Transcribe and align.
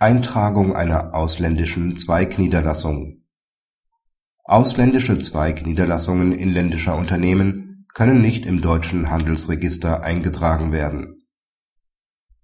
Eintragung 0.00 0.76
einer 0.76 1.12
ausländischen 1.12 1.96
Zweigniederlassung 1.96 3.24
Ausländische 4.44 5.18
Zweigniederlassungen 5.18 6.30
inländischer 6.30 6.96
Unternehmen 6.96 7.84
können 7.94 8.22
nicht 8.22 8.46
im 8.46 8.60
deutschen 8.60 9.10
Handelsregister 9.10 10.04
eingetragen 10.04 10.70
werden. 10.70 11.26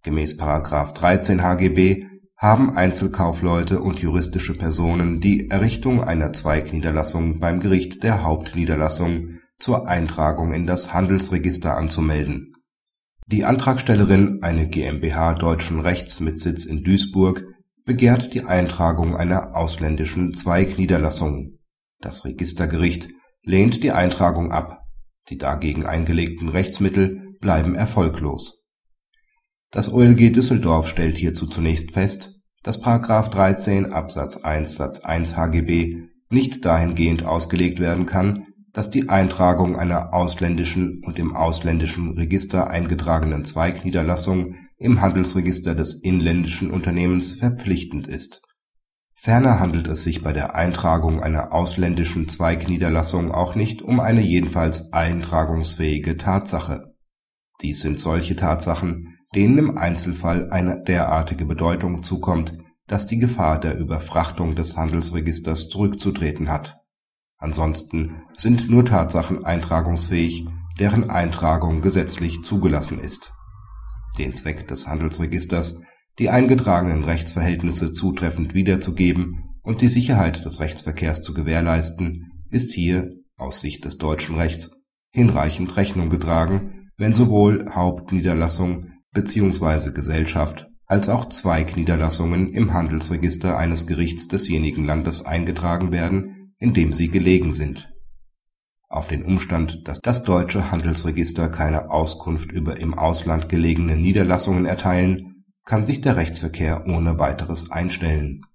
Gemäß§ 0.02 0.40
13 0.94 1.44
HGB 1.44 2.06
haben 2.36 2.76
Einzelkaufleute 2.76 3.78
und 3.78 4.00
juristische 4.00 4.54
Personen 4.54 5.20
die 5.20 5.48
Errichtung 5.48 6.02
einer 6.02 6.32
Zweigniederlassung 6.32 7.38
beim 7.38 7.60
Gericht 7.60 8.02
der 8.02 8.24
Hauptniederlassung 8.24 9.38
zur 9.60 9.88
Eintragung 9.88 10.52
in 10.52 10.66
das 10.66 10.92
Handelsregister 10.92 11.76
anzumelden. 11.76 12.53
Die 13.26 13.44
Antragstellerin, 13.44 14.40
eine 14.42 14.68
GmbH 14.68 15.34
deutschen 15.34 15.80
Rechts 15.80 16.20
mit 16.20 16.40
Sitz 16.40 16.64
in 16.64 16.84
Duisburg, 16.84 17.44
begehrt 17.84 18.34
die 18.34 18.44
Eintragung 18.44 19.16
einer 19.16 19.56
ausländischen 19.56 20.34
Zweigniederlassung. 20.34 21.58
Das 22.00 22.24
Registergericht 22.24 23.08
lehnt 23.42 23.82
die 23.82 23.92
Eintragung 23.92 24.52
ab, 24.52 24.82
die 25.28 25.38
dagegen 25.38 25.86
eingelegten 25.86 26.48
Rechtsmittel 26.48 27.34
bleiben 27.40 27.74
erfolglos. 27.74 28.64
Das 29.70 29.92
OLG 29.92 30.32
Düsseldorf 30.32 30.88
stellt 30.88 31.16
hierzu 31.16 31.46
zunächst 31.46 31.92
fest 31.92 32.34
dass§ 32.64 32.82
13 33.30 33.92
Absatz 33.92 34.38
1 34.38 34.74
Satz 34.74 35.00
1 35.00 35.36
HGB 35.36 36.08
nicht 36.30 36.64
dahingehend 36.64 37.24
ausgelegt 37.24 37.78
werden 37.78 38.06
kann, 38.06 38.46
dass 38.74 38.90
die 38.90 39.08
Eintragung 39.08 39.76
einer 39.76 40.12
ausländischen 40.12 41.00
und 41.04 41.18
im 41.18 41.34
ausländischen 41.34 42.10
Register 42.10 42.68
eingetragenen 42.68 43.46
Zweigniederlassung 43.46 44.56
im 44.76 45.00
Handelsregister 45.00 45.74
des 45.74 45.94
inländischen 45.94 46.70
Unternehmens 46.70 47.32
verpflichtend 47.32 48.06
ist. 48.06 48.42
Ferner 49.14 49.60
handelt 49.60 49.86
es 49.86 50.02
sich 50.02 50.22
bei 50.22 50.34
der 50.34 50.54
Eintragung 50.54 51.22
einer 51.22 51.54
ausländischen 51.54 52.28
Zweigniederlassung 52.28 53.32
auch 53.32 53.54
nicht 53.54 53.80
um 53.80 54.00
eine 54.00 54.20
jedenfalls 54.20 54.92
eintragungsfähige 54.92 56.18
Tatsache. 56.18 56.94
Dies 57.62 57.80
sind 57.80 57.98
solche 57.98 58.36
Tatsachen 58.36 59.14
denen 59.34 59.58
im 59.58 59.78
Einzelfall 59.78 60.50
eine 60.50 60.82
derartige 60.82 61.44
Bedeutung 61.44 62.02
zukommt, 62.02 62.56
dass 62.86 63.06
die 63.06 63.18
Gefahr 63.18 63.58
der 63.58 63.76
Überfrachtung 63.76 64.54
des 64.54 64.76
Handelsregisters 64.76 65.68
zurückzutreten 65.68 66.48
hat. 66.48 66.76
Ansonsten 67.38 68.22
sind 68.36 68.70
nur 68.70 68.84
Tatsachen 68.84 69.44
eintragungsfähig, 69.44 70.46
deren 70.78 71.10
Eintragung 71.10 71.82
gesetzlich 71.82 72.42
zugelassen 72.42 72.98
ist. 72.98 73.32
Den 74.18 74.34
Zweck 74.34 74.68
des 74.68 74.86
Handelsregisters, 74.86 75.80
die 76.18 76.30
eingetragenen 76.30 77.04
Rechtsverhältnisse 77.04 77.92
zutreffend 77.92 78.54
wiederzugeben 78.54 79.56
und 79.62 79.80
die 79.80 79.88
Sicherheit 79.88 80.44
des 80.44 80.60
Rechtsverkehrs 80.60 81.22
zu 81.22 81.34
gewährleisten, 81.34 82.32
ist 82.50 82.72
hier, 82.72 83.10
aus 83.36 83.60
Sicht 83.60 83.84
des 83.84 83.98
deutschen 83.98 84.36
Rechts, 84.36 84.70
hinreichend 85.10 85.76
Rechnung 85.76 86.10
getragen, 86.10 86.90
wenn 86.96 87.14
sowohl 87.14 87.66
Hauptniederlassung 87.72 88.92
bzw. 89.12 89.92
Gesellschaft 89.92 90.68
als 90.86 91.08
auch 91.08 91.28
Zweigniederlassungen 91.28 92.52
im 92.52 92.72
Handelsregister 92.72 93.56
eines 93.56 93.86
Gerichts 93.86 94.28
desjenigen 94.28 94.84
Landes 94.84 95.24
eingetragen 95.24 95.92
werden, 95.92 96.33
in 96.64 96.72
dem 96.72 96.94
sie 96.94 97.08
gelegen 97.08 97.52
sind. 97.52 97.92
Auf 98.88 99.08
den 99.08 99.22
Umstand, 99.22 99.86
dass 99.86 100.00
das 100.00 100.22
deutsche 100.22 100.70
Handelsregister 100.70 101.50
keine 101.50 101.90
Auskunft 101.90 102.50
über 102.50 102.80
im 102.80 102.94
Ausland 102.94 103.50
gelegene 103.50 103.96
Niederlassungen 103.96 104.64
erteilen, 104.64 105.44
kann 105.66 105.84
sich 105.84 106.00
der 106.00 106.16
Rechtsverkehr 106.16 106.86
ohne 106.86 107.18
weiteres 107.18 107.70
einstellen. 107.70 108.46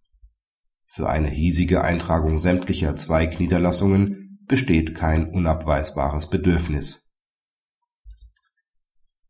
Für 0.88 1.08
eine 1.08 1.30
hiesige 1.30 1.84
Eintragung 1.84 2.40
sämtlicher 2.40 2.96
Zweigniederlassungen 2.96 4.40
besteht 4.48 4.96
kein 4.96 5.30
unabweisbares 5.30 6.32
Bedürfnis. 6.32 7.12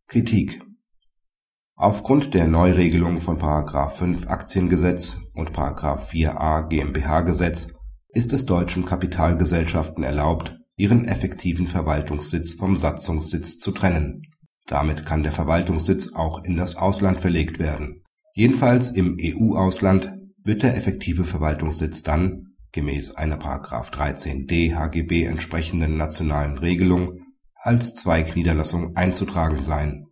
Kritik 0.08 0.64
Aufgrund 1.75 2.34
der 2.34 2.48
Neuregelung 2.48 3.20
von§ 3.20 3.40
5 3.90 4.28
Aktiengesetz 4.28 5.18
und§ 5.34 5.52
4a 5.98 6.70
GmbH-Gesetz 6.70 7.74
ist 8.14 8.34
es 8.34 8.46
deutschen 8.46 8.86
Kapitalgesellschaften 8.86 10.03
erlaubt, 10.03 10.58
ihren 10.75 11.06
effektiven 11.06 11.68
Verwaltungssitz 11.68 12.53
vom 12.53 12.78
Satzungssitz 12.78 13.59
zu 13.59 13.72
trennen. 13.72 14.24
Damit 14.66 15.06
kann 15.06 15.24
der 15.24 15.31
Verwaltungssitz 15.31 16.14
auch 16.14 16.44
in 16.44 16.58
das 16.58 16.75
Ausland 16.75 17.19
verlegt 17.19 17.59
werden. 17.59 18.03
Jedenfalls 18.34 18.90
im 18.90 19.18
EU-Ausland 19.19 20.14
wird 20.44 20.64
der 20.64 20.75
effektive 20.75 21.24
Verwaltungssitz 21.24 22.03
dann 22.03 22.56
gemäß 22.72 23.16
einer§ 23.16 23.38
13d 23.94 24.75
HGB 24.75 25.25
entsprechenden 25.25 25.98
nationalen 25.98 26.58
Regelung 26.58 27.19
als 27.56 27.96
Zweigniederlassung 27.96 28.96
einzutragen 28.96 29.64
sein 29.64 30.06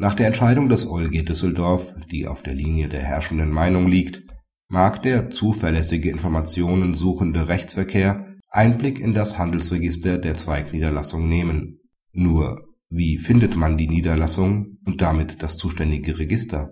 nach 0.00 0.14
der 0.14 0.28
Entscheidung 0.28 0.68
des 0.68 0.88
OLG 0.88 1.24
Düsseldorf, 1.24 1.96
die 2.08 2.28
auf 2.28 2.44
der 2.44 2.54
Linie 2.54 2.88
der 2.88 3.02
herrschenden 3.02 3.50
Meinung 3.50 3.88
liegt, 3.88 4.22
mag 4.68 5.02
der 5.02 5.30
zuverlässige 5.30 6.10
Informationen 6.10 6.94
suchende 6.94 7.48
Rechtsverkehr 7.48 8.36
Einblick 8.50 8.98
in 8.98 9.14
das 9.14 9.38
Handelsregister 9.38 10.18
der 10.18 10.34
Zweigniederlassung 10.34 11.28
nehmen. 11.28 11.80
Nur 12.12 12.68
wie 12.90 13.18
findet 13.18 13.56
man 13.56 13.76
die 13.76 13.88
Niederlassung 13.88 14.78
und 14.84 15.02
damit 15.02 15.42
das 15.42 15.56
zuständige 15.56 16.18
Register 16.18 16.70